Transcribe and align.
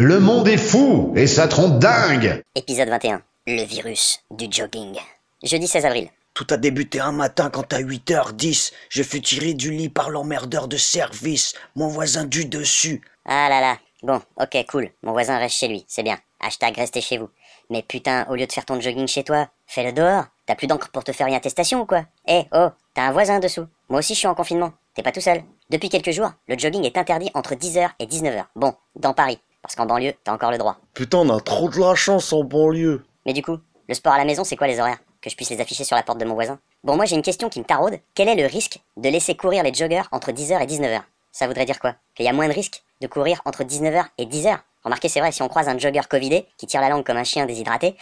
Le 0.00 0.18
monde 0.18 0.48
est 0.48 0.56
fou 0.56 1.12
et 1.14 1.28
ça 1.28 1.46
trompe 1.46 1.78
dingue 1.78 2.42
Épisode 2.56 2.88
21. 2.88 3.22
Le 3.46 3.62
virus 3.62 4.24
du 4.28 4.46
jogging. 4.50 4.98
Jeudi 5.44 5.68
16 5.68 5.86
avril. 5.86 6.08
Tout 6.34 6.48
a 6.50 6.56
débuté 6.56 6.98
un 6.98 7.12
matin 7.12 7.48
quand 7.48 7.72
à 7.72 7.78
8h10, 7.78 8.72
je 8.88 9.02
fus 9.04 9.20
tiré 9.20 9.54
du 9.54 9.70
lit 9.70 9.88
par 9.88 10.10
l'emmerdeur 10.10 10.66
de 10.66 10.76
service, 10.76 11.54
mon 11.76 11.86
voisin 11.86 12.24
du 12.24 12.44
dessus. 12.44 13.02
Ah 13.24 13.48
là 13.48 13.60
là. 13.60 13.78
Bon, 14.02 14.20
ok, 14.36 14.66
cool. 14.68 14.90
Mon 15.04 15.12
voisin 15.12 15.38
reste 15.38 15.58
chez 15.58 15.68
lui, 15.68 15.84
c'est 15.86 16.02
bien. 16.02 16.18
Hashtag 16.40 16.74
restez 16.74 17.00
chez 17.00 17.18
vous. 17.18 17.30
Mais 17.70 17.82
putain, 17.82 18.26
au 18.28 18.34
lieu 18.34 18.48
de 18.48 18.52
faire 18.52 18.64
ton 18.64 18.80
jogging 18.80 19.06
chez 19.06 19.22
toi, 19.22 19.48
fais-le 19.68 19.92
dehors. 19.92 20.24
T'as 20.46 20.56
plus 20.56 20.66
d'encre 20.66 20.90
pour 20.90 21.04
te 21.04 21.12
faire 21.12 21.28
une 21.28 21.34
attestation 21.34 21.82
ou 21.82 21.86
quoi? 21.86 22.04
Eh, 22.26 22.42
oh, 22.52 22.70
t'as 22.94 23.02
un 23.02 23.12
voisin 23.12 23.38
dessous. 23.38 23.68
Moi 23.88 24.00
aussi 24.00 24.14
je 24.14 24.18
suis 24.18 24.28
en 24.28 24.34
confinement. 24.34 24.72
T'es 24.94 25.04
pas 25.04 25.12
tout 25.12 25.20
seul. 25.20 25.44
Depuis 25.70 25.88
quelques 25.88 26.10
jours, 26.10 26.32
le 26.48 26.58
jogging 26.58 26.84
est 26.84 26.98
interdit 26.98 27.30
entre 27.34 27.54
10h 27.54 27.90
et 28.00 28.06
19h. 28.06 28.46
Bon, 28.56 28.74
dans 28.96 29.14
Paris. 29.14 29.38
Parce 29.64 29.76
qu'en 29.76 29.86
banlieue, 29.86 30.12
t'as 30.22 30.32
encore 30.34 30.50
le 30.50 30.58
droit. 30.58 30.76
Putain, 30.92 31.18
on 31.18 31.30
a 31.30 31.40
trop 31.40 31.70
de 31.70 31.80
la 31.80 31.94
chance 31.94 32.34
en 32.34 32.44
banlieue. 32.44 33.02
Mais 33.24 33.32
du 33.32 33.40
coup, 33.42 33.56
le 33.88 33.94
sport 33.94 34.12
à 34.12 34.18
la 34.18 34.26
maison, 34.26 34.44
c'est 34.44 34.56
quoi 34.56 34.66
les 34.66 34.78
horaires 34.78 34.98
Que 35.22 35.30
je 35.30 35.36
puisse 35.36 35.48
les 35.48 35.58
afficher 35.58 35.84
sur 35.84 35.96
la 35.96 36.02
porte 36.02 36.18
de 36.18 36.26
mon 36.26 36.34
voisin? 36.34 36.58
Bon, 36.82 36.96
moi 36.96 37.06
j'ai 37.06 37.16
une 37.16 37.22
question 37.22 37.48
qui 37.48 37.60
me 37.60 37.64
taraude. 37.64 37.98
Quel 38.14 38.28
est 38.28 38.34
le 38.34 38.44
risque 38.44 38.80
de 38.98 39.08
laisser 39.08 39.34
courir 39.34 39.62
les 39.62 39.72
joggers 39.72 40.02
entre 40.12 40.32
10h 40.32 40.62
et 40.62 40.66
19h 40.66 41.00
Ça 41.32 41.46
voudrait 41.46 41.64
dire 41.64 41.78
quoi? 41.78 41.94
Qu'il 42.14 42.26
y 42.26 42.28
a 42.28 42.34
moins 42.34 42.46
de 42.46 42.52
risque 42.52 42.82
de 43.00 43.06
courir 43.06 43.40
entre 43.46 43.64
19h 43.64 44.04
et 44.18 44.26
10h 44.26 44.58
Remarquez, 44.84 45.08
c'est 45.08 45.20
vrai, 45.20 45.32
si 45.32 45.40
on 45.40 45.48
croise 45.48 45.66
un 45.66 45.78
jogger 45.78 46.02
covidé 46.10 46.46
qui 46.58 46.66
tire 46.66 46.82
la 46.82 46.90
langue 46.90 47.04
comme 47.06 47.16
un 47.16 47.24
chien 47.24 47.46
déshydraté, 47.46 47.96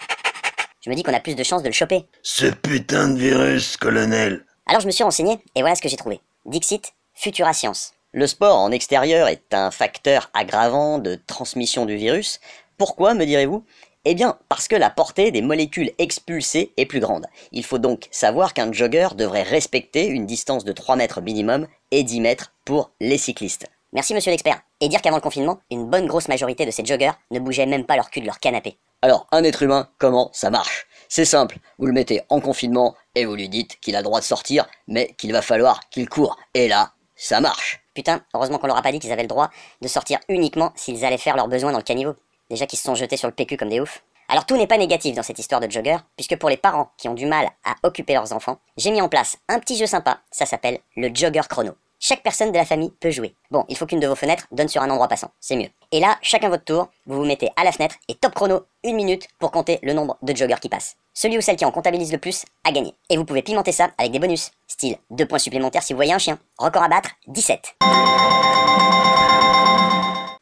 je 0.80 0.88
me 0.88 0.94
dis 0.94 1.02
qu'on 1.02 1.12
a 1.12 1.20
plus 1.20 1.36
de 1.36 1.42
chances 1.42 1.62
de 1.62 1.68
le 1.68 1.74
choper. 1.74 2.06
Ce 2.22 2.46
putain 2.46 3.10
de 3.10 3.18
virus, 3.18 3.76
colonel. 3.76 4.46
Alors 4.64 4.80
je 4.80 4.86
me 4.86 4.92
suis 4.92 5.04
renseigné 5.04 5.38
et 5.54 5.60
voilà 5.60 5.74
ce 5.74 5.82
que 5.82 5.90
j'ai 5.90 5.98
trouvé. 5.98 6.20
Dixit, 6.46 6.94
Futura 7.12 7.52
Science. 7.52 7.92
Le 8.16 8.26
sport 8.26 8.56
en 8.56 8.70
extérieur 8.70 9.28
est 9.28 9.52
un 9.52 9.70
facteur 9.70 10.30
aggravant 10.32 10.98
de 10.98 11.20
transmission 11.26 11.84
du 11.84 11.96
virus. 11.96 12.40
Pourquoi, 12.78 13.12
me 13.12 13.26
direz-vous? 13.26 13.62
Eh 14.06 14.14
bien, 14.14 14.38
parce 14.48 14.68
que 14.68 14.74
la 14.74 14.88
portée 14.88 15.30
des 15.30 15.42
molécules 15.42 15.92
expulsées 15.98 16.72
est 16.78 16.86
plus 16.86 17.00
grande. 17.00 17.26
Il 17.52 17.62
faut 17.62 17.76
donc 17.76 18.08
savoir 18.10 18.54
qu'un 18.54 18.72
jogger 18.72 19.08
devrait 19.16 19.42
respecter 19.42 20.06
une 20.06 20.24
distance 20.24 20.64
de 20.64 20.72
3 20.72 20.96
mètres 20.96 21.20
minimum 21.20 21.66
et 21.90 22.04
10 22.04 22.20
mètres 22.22 22.54
pour 22.64 22.90
les 23.00 23.18
cyclistes. 23.18 23.66
Merci 23.92 24.14
monsieur 24.14 24.30
l'expert. 24.30 24.62
Et 24.80 24.88
dire 24.88 25.02
qu'avant 25.02 25.16
le 25.16 25.22
confinement, 25.22 25.60
une 25.70 25.84
bonne 25.84 26.06
grosse 26.06 26.28
majorité 26.28 26.64
de 26.64 26.70
ces 26.70 26.86
joggers 26.86 27.12
ne 27.32 27.38
bougeaient 27.38 27.66
même 27.66 27.84
pas 27.84 27.96
leur 27.96 28.08
cul 28.08 28.22
de 28.22 28.26
leur 28.26 28.40
canapé. 28.40 28.78
Alors, 29.02 29.26
un 29.30 29.44
être 29.44 29.62
humain, 29.62 29.90
comment 29.98 30.30
ça 30.32 30.48
marche? 30.48 30.86
C'est 31.10 31.26
simple, 31.26 31.58
vous 31.78 31.84
le 31.84 31.92
mettez 31.92 32.22
en 32.30 32.40
confinement 32.40 32.94
et 33.14 33.26
vous 33.26 33.34
lui 33.34 33.50
dites 33.50 33.78
qu'il 33.80 33.94
a 33.94 33.98
le 33.98 34.04
droit 34.04 34.20
de 34.20 34.24
sortir, 34.24 34.66
mais 34.88 35.14
qu'il 35.18 35.32
va 35.32 35.42
falloir 35.42 35.86
qu'il 35.90 36.08
court. 36.08 36.38
Et 36.54 36.66
là, 36.66 36.92
ça 37.14 37.42
marche. 37.42 37.82
Putain, 37.96 38.20
heureusement 38.34 38.58
qu'on 38.58 38.66
leur 38.66 38.76
a 38.76 38.82
pas 38.82 38.92
dit 38.92 38.98
qu'ils 38.98 39.10
avaient 39.10 39.22
le 39.22 39.28
droit 39.28 39.48
de 39.80 39.88
sortir 39.88 40.18
uniquement 40.28 40.70
s'ils 40.76 41.02
allaient 41.06 41.16
faire 41.16 41.34
leurs 41.34 41.48
besoins 41.48 41.72
dans 41.72 41.78
le 41.78 41.82
caniveau. 41.82 42.14
Déjà 42.50 42.66
qu'ils 42.66 42.78
se 42.78 42.84
sont 42.84 42.94
jetés 42.94 43.16
sur 43.16 43.26
le 43.26 43.32
PQ 43.32 43.56
comme 43.56 43.70
des 43.70 43.80
oufs. 43.80 44.04
Alors 44.28 44.44
tout 44.44 44.58
n'est 44.58 44.66
pas 44.66 44.76
négatif 44.76 45.16
dans 45.16 45.22
cette 45.22 45.38
histoire 45.38 45.62
de 45.62 45.70
jogger, 45.70 45.96
puisque 46.14 46.36
pour 46.36 46.50
les 46.50 46.58
parents 46.58 46.90
qui 46.98 47.08
ont 47.08 47.14
du 47.14 47.24
mal 47.24 47.48
à 47.64 47.74
occuper 47.84 48.12
leurs 48.12 48.34
enfants, 48.34 48.58
j'ai 48.76 48.90
mis 48.90 49.00
en 49.00 49.08
place 49.08 49.38
un 49.48 49.58
petit 49.60 49.78
jeu 49.78 49.86
sympa, 49.86 50.20
ça 50.30 50.44
s'appelle 50.44 50.80
le 50.94 51.08
jogger 51.14 51.40
chrono. 51.48 51.72
Chaque 51.98 52.22
personne 52.22 52.52
de 52.52 52.58
la 52.58 52.66
famille 52.66 52.92
peut 53.00 53.10
jouer. 53.10 53.34
Bon, 53.50 53.64
il 53.68 53.76
faut 53.76 53.86
qu'une 53.86 54.00
de 54.00 54.06
vos 54.06 54.14
fenêtres 54.14 54.46
donne 54.52 54.68
sur 54.68 54.82
un 54.82 54.90
endroit 54.90 55.08
passant, 55.08 55.30
c'est 55.40 55.56
mieux. 55.56 55.70
Et 55.92 56.00
là, 56.00 56.18
chacun 56.20 56.50
votre 56.50 56.64
tour, 56.64 56.88
vous 57.06 57.16
vous 57.16 57.24
mettez 57.24 57.48
à 57.56 57.64
la 57.64 57.72
fenêtre 57.72 57.96
et 58.08 58.14
top 58.14 58.34
chrono, 58.34 58.64
une 58.84 58.96
minute 58.96 59.28
pour 59.38 59.50
compter 59.50 59.78
le 59.82 59.94
nombre 59.94 60.18
de 60.20 60.36
joggers 60.36 60.60
qui 60.60 60.68
passent. 60.68 60.96
Celui 61.14 61.38
ou 61.38 61.40
celle 61.40 61.56
qui 61.56 61.64
en 61.64 61.70
comptabilise 61.70 62.12
le 62.12 62.18
plus 62.18 62.44
a 62.64 62.72
gagné. 62.72 62.94
Et 63.08 63.16
vous 63.16 63.24
pouvez 63.24 63.40
pimenter 63.40 63.72
ça 63.72 63.90
avec 63.96 64.12
des 64.12 64.18
bonus, 64.18 64.50
style 64.66 64.98
2 65.10 65.26
points 65.26 65.38
supplémentaires 65.38 65.82
si 65.82 65.94
vous 65.94 65.96
voyez 65.96 66.12
un 66.12 66.18
chien. 66.18 66.38
Record 66.58 66.82
à 66.82 66.88
battre, 66.88 67.10
17. 67.28 67.76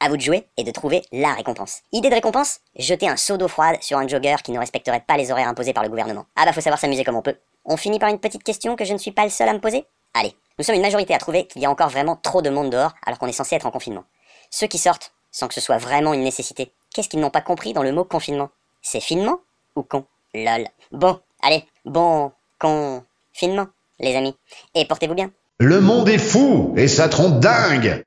À 0.00 0.08
vous 0.08 0.16
de 0.16 0.22
jouer 0.22 0.48
et 0.56 0.64
de 0.64 0.70
trouver 0.72 1.02
la 1.12 1.34
récompense. 1.34 1.83
Idée 1.92 2.11
de 2.11 2.14
récompense 2.14 2.58
Jeter 2.77 3.08
un 3.08 3.16
seau 3.16 3.36
d'eau 3.36 3.48
froide 3.48 3.77
sur 3.80 3.96
un 3.96 4.08
jogger 4.08 4.36
qui 4.42 4.50
ne 4.50 4.58
respecterait 4.58 5.05
pas 5.06 5.16
les 5.16 5.30
horaires 5.30 5.48
imposés 5.48 5.72
par 5.72 5.84
le 5.84 5.89
gouvernement. 5.89 6.27
Ah 6.34 6.44
bah 6.44 6.52
faut 6.52 6.61
savoir 6.61 6.80
s'amuser 6.80 7.05
comme 7.05 7.16
on 7.16 7.22
peut. 7.22 7.36
On 7.64 7.77
finit 7.77 8.00
par 8.00 8.11
une 8.11 8.18
petite 8.18 8.42
question 8.42 8.74
que 8.74 8.84
je 8.84 8.92
ne 8.92 8.98
suis 8.98 9.12
pas 9.12 9.24
le 9.24 9.30
seul 9.30 9.48
à 9.48 9.52
me 9.52 9.61
poser? 9.61 9.86
Allez, 10.12 10.34
nous 10.59 10.65
sommes 10.65 10.77
une 10.77 10.83
majorité 10.83 11.15
à 11.15 11.19
trouver 11.19 11.47
qu'il 11.47 11.63
y 11.63 11.67
a 11.67 11.70
encore 11.70 11.89
vraiment 11.89 12.17
trop 12.17 12.42
de 12.42 12.51
monde 12.51 12.70
dehors 12.70 12.95
alors 13.05 13.19
qu'on 13.19 13.27
est 13.27 13.33
censé 13.33 13.57
être 13.57 13.67
en 13.67 13.70
confinement. 13.70 14.05
Ceux 14.51 14.67
qui 14.67 14.79
sortent, 14.79 15.13
sans 15.33 15.48
que 15.48 15.55
ce 15.55 15.61
soit 15.61 15.79
vraiment 15.79 16.15
une 16.15 16.23
nécessité, 16.23 16.73
qu'est-ce 16.95 17.09
qu'ils 17.09 17.20
n'ont 17.20 17.31
pas 17.31 17.41
compris 17.41 17.73
dans 17.73 17.83
le 17.83 17.92
mot 17.92 18.05
confinement? 18.05 18.51
C'est 18.81 19.01
finement 19.01 19.41
ou 19.75 19.83
con? 19.83 20.05
Lol. 20.33 20.67
Bon, 20.92 21.19
allez, 21.42 21.65
bon, 21.85 22.33
confinement, 22.59 23.67
les 23.98 24.17
amis. 24.17 24.37
Et 24.75 24.85
portez-vous 24.85 25.15
bien. 25.15 25.31
Le 25.59 25.81
monde 25.81 26.09
est 26.09 26.19
fou 26.19 26.75
et 26.77 26.89
ça 26.89 27.09
trompe 27.09 27.41
dingue 27.41 28.03